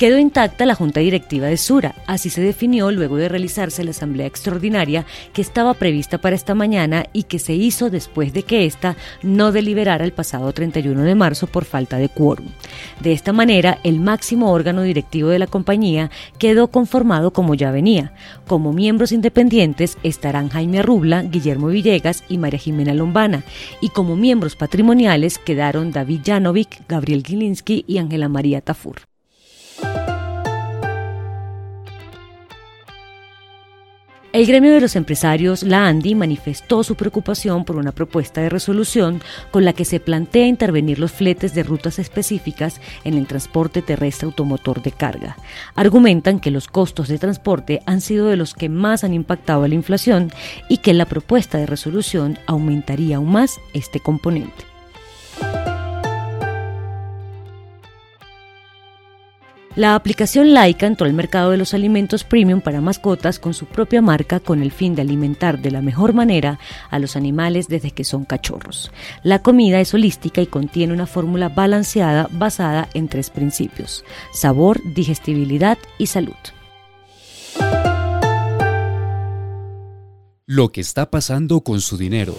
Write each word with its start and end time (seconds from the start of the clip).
Quedó 0.00 0.16
intacta 0.16 0.64
la 0.64 0.74
junta 0.74 1.00
directiva 1.00 1.48
de 1.48 1.58
Sura, 1.58 1.94
así 2.06 2.30
se 2.30 2.40
definió 2.40 2.90
luego 2.90 3.18
de 3.18 3.28
realizarse 3.28 3.84
la 3.84 3.90
asamblea 3.90 4.26
extraordinaria 4.26 5.04
que 5.34 5.42
estaba 5.42 5.74
prevista 5.74 6.16
para 6.16 6.34
esta 6.34 6.54
mañana 6.54 7.04
y 7.12 7.24
que 7.24 7.38
se 7.38 7.52
hizo 7.52 7.90
después 7.90 8.32
de 8.32 8.42
que 8.42 8.64
ésta 8.64 8.96
no 9.22 9.52
deliberara 9.52 10.06
el 10.06 10.14
pasado 10.14 10.50
31 10.54 11.02
de 11.02 11.14
marzo 11.14 11.48
por 11.48 11.66
falta 11.66 11.98
de 11.98 12.08
quórum. 12.08 12.46
De 13.00 13.12
esta 13.12 13.34
manera, 13.34 13.78
el 13.84 14.00
máximo 14.00 14.50
órgano 14.52 14.80
directivo 14.80 15.28
de 15.28 15.38
la 15.38 15.46
compañía 15.46 16.10
quedó 16.38 16.68
conformado 16.68 17.34
como 17.34 17.54
ya 17.54 17.70
venía. 17.70 18.14
Como 18.46 18.72
miembros 18.72 19.12
independientes 19.12 19.98
estarán 20.02 20.48
Jaime 20.48 20.78
Arrubla, 20.78 21.24
Guillermo 21.24 21.66
Villegas 21.66 22.24
y 22.26 22.38
María 22.38 22.58
Jimena 22.58 22.94
Lombana, 22.94 23.44
y 23.82 23.90
como 23.90 24.16
miembros 24.16 24.56
patrimoniales 24.56 25.36
quedaron 25.36 25.92
David 25.92 26.20
Janovic, 26.24 26.88
Gabriel 26.88 27.22
Gilinski 27.22 27.84
y 27.86 27.98
Ángela 27.98 28.30
María 28.30 28.62
Tafur. 28.62 29.09
El 34.32 34.46
gremio 34.46 34.72
de 34.72 34.80
los 34.80 34.94
empresarios, 34.94 35.64
la 35.64 35.88
ANDI, 35.88 36.14
manifestó 36.14 36.84
su 36.84 36.94
preocupación 36.94 37.64
por 37.64 37.74
una 37.74 37.90
propuesta 37.90 38.40
de 38.40 38.48
resolución 38.48 39.20
con 39.50 39.64
la 39.64 39.72
que 39.72 39.84
se 39.84 39.98
plantea 39.98 40.46
intervenir 40.46 41.00
los 41.00 41.10
fletes 41.10 41.52
de 41.52 41.64
rutas 41.64 41.98
específicas 41.98 42.80
en 43.02 43.14
el 43.14 43.26
transporte 43.26 43.82
terrestre 43.82 44.26
automotor 44.26 44.82
de 44.82 44.92
carga. 44.92 45.36
Argumentan 45.74 46.38
que 46.38 46.52
los 46.52 46.68
costos 46.68 47.08
de 47.08 47.18
transporte 47.18 47.82
han 47.86 48.00
sido 48.00 48.28
de 48.28 48.36
los 48.36 48.54
que 48.54 48.68
más 48.68 49.02
han 49.02 49.14
impactado 49.14 49.64
a 49.64 49.68
la 49.68 49.74
inflación 49.74 50.30
y 50.68 50.76
que 50.76 50.94
la 50.94 51.06
propuesta 51.06 51.58
de 51.58 51.66
resolución 51.66 52.38
aumentaría 52.46 53.16
aún 53.16 53.32
más 53.32 53.58
este 53.74 53.98
componente. 53.98 54.64
La 59.76 59.94
aplicación 59.94 60.52
Laika 60.52 60.86
entró 60.86 61.06
al 61.06 61.12
mercado 61.12 61.52
de 61.52 61.56
los 61.56 61.74
alimentos 61.74 62.24
premium 62.24 62.60
para 62.60 62.80
mascotas 62.80 63.38
con 63.38 63.54
su 63.54 63.66
propia 63.66 64.02
marca 64.02 64.40
con 64.40 64.62
el 64.62 64.72
fin 64.72 64.96
de 64.96 65.02
alimentar 65.02 65.62
de 65.62 65.70
la 65.70 65.80
mejor 65.80 66.12
manera 66.12 66.58
a 66.90 66.98
los 66.98 67.14
animales 67.14 67.68
desde 67.68 67.92
que 67.92 68.02
son 68.02 68.24
cachorros. 68.24 68.90
La 69.22 69.42
comida 69.42 69.80
es 69.80 69.94
holística 69.94 70.40
y 70.40 70.46
contiene 70.46 70.92
una 70.92 71.06
fórmula 71.06 71.48
balanceada 71.48 72.28
basada 72.32 72.88
en 72.94 73.08
tres 73.08 73.30
principios, 73.30 74.04
sabor, 74.32 74.80
digestibilidad 74.92 75.78
y 75.98 76.08
salud. 76.08 76.34
Lo 80.46 80.72
que 80.72 80.80
está 80.80 81.10
pasando 81.12 81.60
con 81.60 81.80
su 81.80 81.96
dinero. 81.96 82.34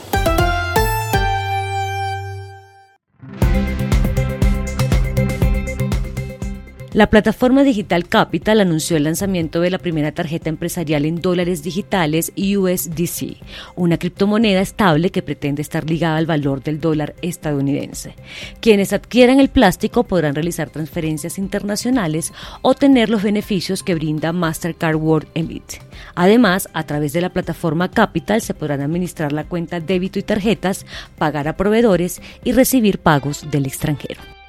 La 6.94 7.10
plataforma 7.10 7.64
digital 7.64 8.10
Capital 8.10 8.60
anunció 8.60 8.98
el 8.98 9.06
lanzamiento 9.06 9.62
de 9.62 9.70
la 9.70 9.78
primera 9.78 10.12
tarjeta 10.12 10.50
empresarial 10.50 11.06
en 11.06 11.22
dólares 11.22 11.64
digitales 11.64 12.34
USDC, 12.36 13.38
una 13.78 13.98
criptomoneda 13.98 14.60
estable 14.60 15.10
que 15.10 15.22
pretende 15.22 15.62
estar 15.62 15.90
ligada 15.90 16.18
al 16.18 16.26
valor 16.26 16.62
del 16.62 16.82
dólar 16.82 17.16
estadounidense. 17.22 18.16
Quienes 18.60 18.92
adquieran 18.92 19.40
el 19.40 19.48
plástico 19.48 20.04
podrán 20.04 20.36
realizar 20.36 20.70
transferencias 20.70 21.38
internacionales 21.38 22.34
o 22.62 22.74
tener 22.74 23.10
los 23.10 23.24
beneficios 23.24 23.84
que 23.84 23.96
brinda 23.96 24.34
Mastercard 24.34 24.98
World 24.98 25.30
Elite. 25.34 25.80
Además, 26.14 26.68
a 26.74 26.84
través 26.84 27.14
de 27.14 27.22
la 27.22 27.30
plataforma 27.30 27.90
Capital 27.90 28.42
se 28.42 28.54
podrán 28.54 28.82
administrar 28.82 29.32
la 29.32 29.46
cuenta 29.46 29.80
débito 29.80 30.20
y 30.20 30.24
tarjetas, 30.24 30.86
pagar 31.18 31.48
a 31.48 31.56
proveedores 31.56 32.22
y 32.44 32.52
recibir 32.52 33.00
pagos 33.00 33.50
del 33.50 33.66
extranjero. 33.66 34.41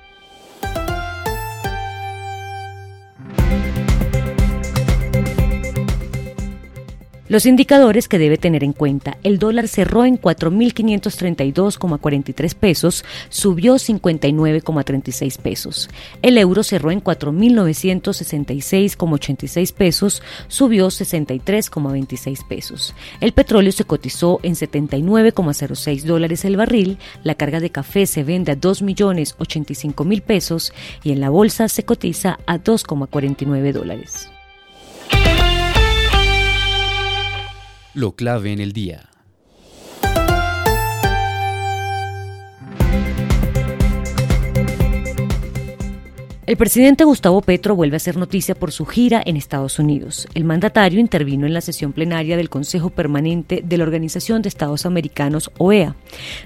Los 7.32 7.46
indicadores 7.46 8.08
que 8.08 8.18
debe 8.18 8.36
tener 8.36 8.62
en 8.62 8.74
cuenta. 8.74 9.16
El 9.22 9.38
dólar 9.38 9.66
cerró 9.66 10.04
en 10.04 10.20
4.532,43 10.20 12.54
pesos, 12.54 13.06
subió 13.30 13.76
59,36 13.76 15.40
pesos. 15.40 15.88
El 16.20 16.36
euro 16.36 16.62
cerró 16.62 16.90
en 16.90 17.02
4.966,86 17.02 19.72
pesos, 19.72 20.22
subió 20.48 20.88
63,26 20.88 22.46
pesos. 22.46 22.94
El 23.22 23.32
petróleo 23.32 23.72
se 23.72 23.84
cotizó 23.84 24.38
en 24.42 24.52
79,06 24.52 26.02
dólares 26.02 26.44
el 26.44 26.58
barril, 26.58 26.98
la 27.24 27.34
carga 27.34 27.60
de 27.60 27.70
café 27.70 28.04
se 28.04 28.24
vende 28.24 28.52
a 28.52 28.58
2.085.000 28.58 30.20
pesos 30.20 30.74
y 31.02 31.12
en 31.12 31.20
la 31.20 31.30
bolsa 31.30 31.68
se 31.68 31.86
cotiza 31.86 32.38
a 32.44 32.58
2,49 32.58 33.72
dólares. 33.72 34.28
Lo 37.94 38.12
clave 38.16 38.52
en 38.52 38.58
el 38.58 38.72
día. 38.72 39.11
El 46.52 46.58
presidente 46.58 47.04
Gustavo 47.04 47.40
Petro 47.40 47.74
vuelve 47.74 47.96
a 47.96 47.96
hacer 47.96 48.18
noticia 48.18 48.54
por 48.54 48.72
su 48.72 48.84
gira 48.84 49.22
en 49.24 49.38
Estados 49.38 49.78
Unidos. 49.78 50.28
El 50.34 50.44
mandatario 50.44 51.00
intervino 51.00 51.46
en 51.46 51.54
la 51.54 51.62
sesión 51.62 51.94
plenaria 51.94 52.36
del 52.36 52.50
Consejo 52.50 52.90
Permanente 52.90 53.62
de 53.64 53.78
la 53.78 53.84
Organización 53.84 54.42
de 54.42 54.50
Estados 54.50 54.84
Americanos, 54.84 55.50
OEA. 55.56 55.96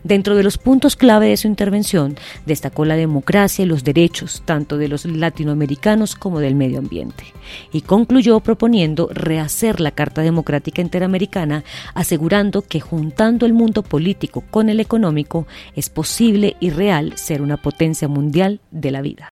Dentro 0.05 0.37
de 0.37 0.45
los 0.45 0.59
puntos 0.59 0.95
clave 0.95 1.31
de 1.31 1.37
su 1.37 1.49
intervención, 1.49 2.15
destacó 2.47 2.84
la 2.84 2.95
democracia 2.95 3.65
y 3.65 3.66
los 3.66 3.83
derechos, 3.83 4.43
tanto 4.45 4.78
de 4.78 4.87
los 4.87 5.06
latinoamericanos 5.06 6.15
como 6.15 6.39
del 6.39 6.55
medio 6.55 6.78
ambiente. 6.78 7.25
Y 7.72 7.81
concluyó 7.81 8.39
proponiendo 8.39 9.09
rehacer 9.12 9.81
la 9.81 9.91
Carta 9.91 10.22
Democrática 10.22 10.83
Interamericana, 10.83 11.65
asegurando 11.95 12.62
que 12.62 12.78
juntando 12.78 13.45
el 13.45 13.55
mundo 13.55 13.83
político 13.83 14.45
con 14.53 14.69
el 14.69 14.78
económico, 14.78 15.49
es 15.75 15.91
posible 15.91 16.55
y 16.61 16.71
real 16.71 17.15
ser 17.16 17.43
una 17.43 17.56
potencia 17.56 18.06
mundial 18.06 18.61
de 18.71 18.93
la 18.93 19.03
vida. 19.03 19.33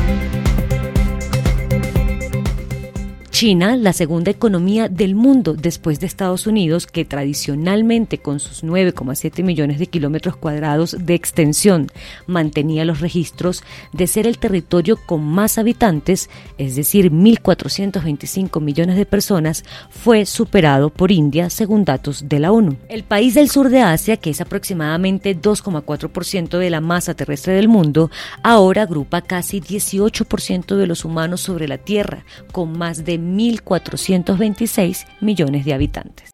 China, 3.41 3.75
la 3.75 3.91
segunda 3.91 4.29
economía 4.29 4.87
del 4.87 5.15
mundo 5.15 5.55
después 5.55 5.99
de 5.99 6.05
Estados 6.05 6.45
Unidos, 6.45 6.85
que 6.85 7.05
tradicionalmente 7.05 8.19
con 8.19 8.39
sus 8.39 8.63
9,7 8.63 9.41
millones 9.41 9.79
de 9.79 9.87
kilómetros 9.87 10.35
cuadrados 10.35 10.95
de 10.99 11.15
extensión 11.15 11.87
mantenía 12.27 12.85
los 12.85 12.99
registros 12.99 13.63
de 13.93 14.05
ser 14.05 14.27
el 14.27 14.37
territorio 14.37 14.95
con 15.07 15.23
más 15.23 15.57
habitantes, 15.57 16.29
es 16.59 16.75
decir, 16.75 17.11
1.425 17.11 18.61
millones 18.61 18.95
de 18.95 19.07
personas, 19.07 19.63
fue 19.89 20.27
superado 20.27 20.91
por 20.91 21.11
India 21.11 21.49
según 21.49 21.83
datos 21.83 22.29
de 22.29 22.37
la 22.37 22.51
ONU. 22.51 22.77
El 22.89 23.01
país 23.03 23.33
del 23.33 23.49
sur 23.49 23.69
de 23.69 23.81
Asia, 23.81 24.17
que 24.17 24.29
es 24.29 24.41
aproximadamente 24.41 25.35
2,4% 25.35 26.59
de 26.59 26.69
la 26.69 26.79
masa 26.79 27.15
terrestre 27.15 27.53
del 27.53 27.69
mundo, 27.69 28.11
ahora 28.43 28.83
agrupa 28.83 29.23
casi 29.23 29.61
18% 29.61 30.75
de 30.75 30.85
los 30.85 31.05
humanos 31.05 31.41
sobre 31.41 31.67
la 31.67 31.79
Tierra, 31.79 32.23
con 32.51 32.77
más 32.77 33.03
de 33.03 33.30
1.426 33.31 35.05
millones 35.21 35.65
de 35.65 35.73
habitantes. 35.73 36.31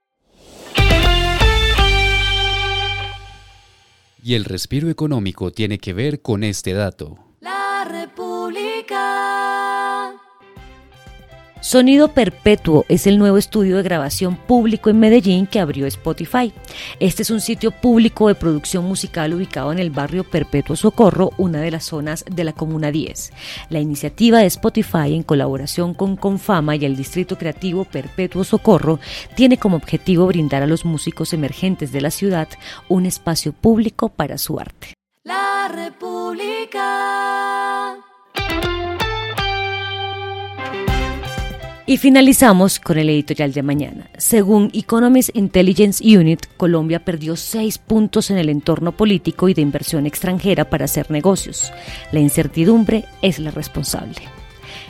Y 4.23 4.33
el 4.33 4.43
respiro 4.43 4.89
económico 4.89 5.51
tiene 5.51 5.77
que 5.77 5.93
ver 5.93 6.21
con 6.21 6.43
este 6.43 6.73
dato. 6.73 7.26
Sonido 11.67 12.07
Perpetuo 12.13 12.85
es 12.87 13.07
el 13.07 13.17
nuevo 13.17 13.37
estudio 13.37 13.75
de 13.75 13.83
grabación 13.83 14.37
público 14.37 14.89
en 14.89 15.01
Medellín 15.01 15.45
que 15.45 15.59
abrió 15.59 15.85
Spotify. 15.85 16.53
Este 17.01 17.23
es 17.23 17.29
un 17.29 17.41
sitio 17.41 17.71
público 17.71 18.29
de 18.29 18.35
producción 18.35 18.85
musical 18.85 19.33
ubicado 19.33 19.73
en 19.73 19.79
el 19.79 19.89
barrio 19.89 20.23
Perpetuo 20.23 20.77
Socorro, 20.77 21.31
una 21.37 21.59
de 21.59 21.71
las 21.71 21.83
zonas 21.83 22.23
de 22.31 22.45
la 22.45 22.53
Comuna 22.53 22.89
10. 22.89 23.33
La 23.69 23.81
iniciativa 23.81 24.39
de 24.39 24.45
Spotify, 24.45 25.13
en 25.13 25.23
colaboración 25.23 25.93
con 25.93 26.15
Confama 26.15 26.77
y 26.77 26.85
el 26.85 26.95
Distrito 26.95 27.37
Creativo 27.37 27.83
Perpetuo 27.83 28.45
Socorro, 28.45 29.01
tiene 29.35 29.57
como 29.57 29.75
objetivo 29.75 30.25
brindar 30.25 30.63
a 30.63 30.67
los 30.67 30.85
músicos 30.85 31.33
emergentes 31.33 31.91
de 31.91 31.99
la 31.99 32.11
ciudad 32.11 32.47
un 32.87 33.05
espacio 33.05 33.51
público 33.51 34.07
para 34.07 34.37
su 34.37 34.57
arte. 34.57 34.93
La 35.25 35.67
República. 35.67 37.06
Y 41.89 41.95
finalizamos 41.95 42.81
con 42.81 42.97
el 42.97 43.09
editorial 43.09 43.53
de 43.53 43.63
mañana. 43.63 44.09
Según 44.17 44.69
Economist 44.73 45.29
Intelligence 45.33 46.03
Unit, 46.03 46.45
Colombia 46.57 47.05
perdió 47.05 47.37
seis 47.37 47.77
puntos 47.77 48.29
en 48.29 48.37
el 48.37 48.49
entorno 48.49 48.91
político 48.91 49.47
y 49.47 49.53
de 49.53 49.61
inversión 49.61 50.05
extranjera 50.05 50.69
para 50.69 50.83
hacer 50.83 51.09
negocios. 51.09 51.71
La 52.11 52.19
incertidumbre 52.19 53.05
es 53.21 53.39
la 53.39 53.51
responsable. 53.51 54.19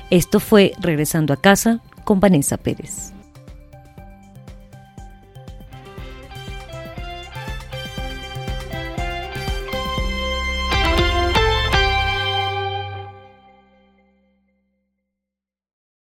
Esto 0.09 0.39
fue 0.39 0.73
Regresando 0.79 1.33
a 1.33 1.37
casa 1.37 1.81
con 2.03 2.19
Vanessa 2.19 2.57
Pérez. 2.57 3.13